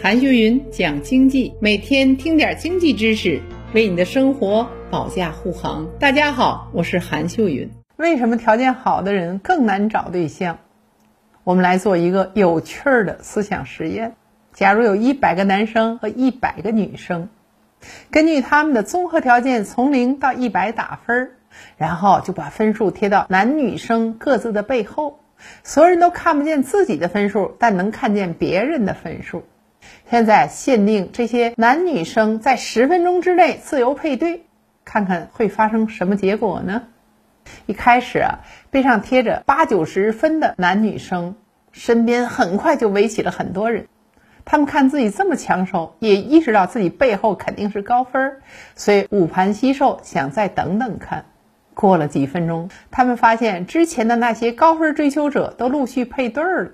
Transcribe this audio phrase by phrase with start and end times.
[0.00, 3.42] 韩秀云讲经济，每天听点经济知识，
[3.74, 5.88] 为你的生活保驾护航。
[5.98, 7.68] 大家好，我是韩秀云。
[7.96, 10.60] 为什么条件好的人更难找对象？
[11.42, 14.14] 我们来做一个有趣儿的思想实验：
[14.52, 17.28] 假如有一百个男生和一百个女生，
[18.08, 21.30] 根据他们的综合条件从零到一百打分儿，
[21.76, 25.18] 然后就把分数贴到男女生各自的背后，
[25.64, 29.42] 所有人都看不见自己的分数，但能看见别人的分数。
[30.10, 34.44] 现在限定这些男女生在十分钟之内自由配对，
[34.84, 36.84] 看看会发生什么结果呢？
[37.66, 41.36] 一开始啊，背上贴着八九十分的男女生，
[41.72, 43.86] 身边很快就围起了很多人。
[44.44, 48.38] 他们看自己这么抢手，也意识到自己背后肯定是高分，
[48.74, 51.26] 所以捂盘惜售，想再等等看。
[51.74, 56.70] 过了几分钟，他们发现之前的那些高分追求者都陆续配对了。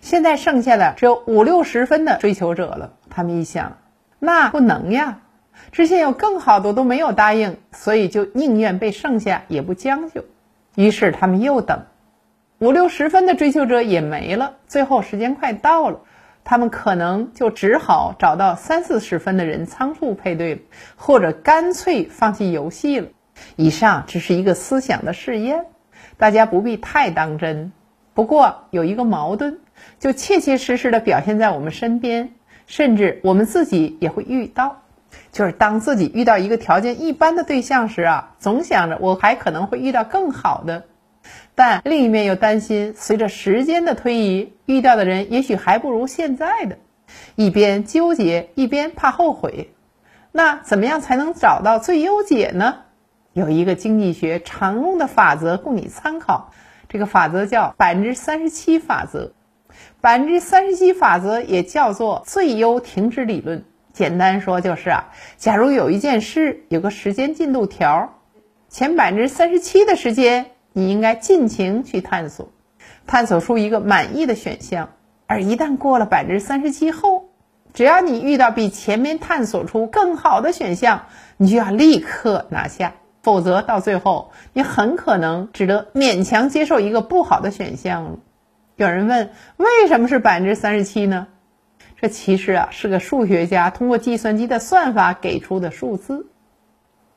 [0.00, 2.92] 现在剩下的只有五六十分的追求者了。
[3.10, 3.78] 他们一想，
[4.18, 5.20] 那不能呀，
[5.72, 10.24] 之前有更好的都没有答应，所以就宁愿被剩下也不将就。
[10.76, 11.86] 于是他们又等，
[12.58, 14.54] 五六十分的追求者也没了。
[14.66, 16.00] 最后时间快到了，
[16.44, 20.60] 他们可能就只好找到三四十分的人仓促配对了，
[20.96, 23.08] 或者干脆放弃游戏了。
[23.56, 25.66] 以上只是一个思想的试验，
[26.16, 27.72] 大家不必太当真。
[28.14, 29.60] 不过有一个矛盾。
[29.98, 32.34] 就切切实实的表现在我们身边，
[32.66, 34.82] 甚至我们自己也会遇到。
[35.32, 40.84] 就是当自己遇到一个条件一般的对象时啊，总想着我还可能会遇到更好的，
[41.54, 46.78] 但另一面又担心随着时间的推移，遇到的人也许还不如现在的，
[47.36, 49.70] 一边纠结一边怕后悔。
[50.30, 52.80] 那怎么样才能找到最优解呢？
[53.32, 56.52] 有一个经济学常用的法则供你参考，
[56.88, 59.32] 这个法则叫百分之三十七法则。
[60.00, 63.64] 百分之三十七法则也叫做最优停止理论。
[63.92, 68.14] 简单说就是啊，假如有一件事有个时间进度条，
[68.68, 72.52] 前百分之三十七的时间你应该尽情去探索，
[73.06, 74.90] 探索出一个满意的选项。
[75.26, 77.24] 而一旦过了百分之三十七后，
[77.74, 88.18] 只要你遇到比前面探索出更好的选项，你就要立刻拿下，否则到最后你很可能只得勉强接受一个不好的选项。
[88.78, 91.26] 有人问，为什么是百分之三十七呢？
[92.00, 96.28] 这其实啊是个数学家通过计算机的算法给出的数字。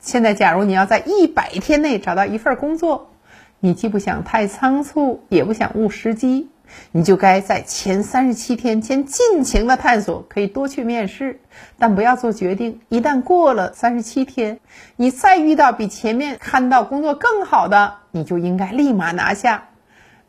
[0.00, 3.10] 现在，假如你要在一百天内找到一份工作，
[3.60, 6.48] 你既不想太仓促，也不想误时机，
[6.90, 11.38] 你就该在前三十七天先尽情的探索，可以多去面试，
[11.78, 12.80] 但不要做决定。
[12.88, 14.58] 一旦过了三十七天，
[14.96, 19.64] 你再遇到比前面看到工作更好的，你就应该立马拿下。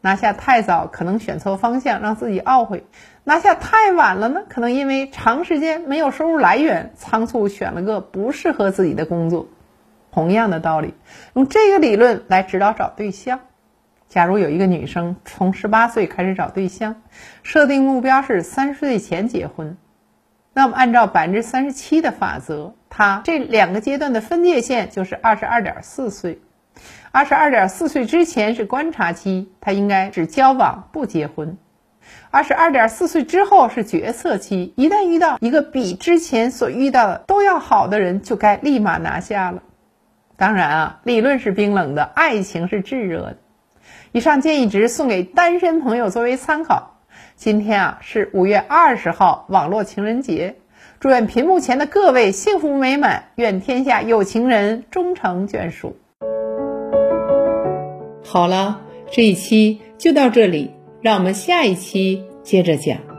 [0.03, 2.79] 拿下太早，可能选错方向，让自己懊悔；
[3.23, 9.47] 拿下太晚了呢，可能因为长时间没有收入来源，仓促选了个不适合自己的工作。
[10.11, 10.93] 同样的道理，
[11.35, 13.39] 用这个理论来指导找对象。
[14.09, 17.01] 假如有一个女生从十八岁开始找对象，
[17.41, 19.77] 设定目标是三十岁前结婚，
[20.53, 26.41] 那么按照百分之三十七的法则，她这两个阶段的分界线就是二十二点四岁。
[27.11, 31.57] 二十二点四岁之前是观察期，他应该只交往不结婚；
[32.31, 39.61] 二十二点四岁之后是决策期，一旦遇到一个比之前所遇到的都要好的人，就该立马拿下了。
[40.35, 43.37] 当然啊，理论是冰冷的，爱情是炙热的。
[44.11, 46.99] 以上建议只是送给单身朋友作为参考。
[47.35, 50.55] 今天啊是五月二十号，网络情人节，
[50.99, 55.95] 祝愿屏幕前的各位幸福美满，愿天下有情人终成眷属。
[58.33, 60.71] 好了，这一期就到这里，
[61.03, 63.12] 让我们下一期接着讲。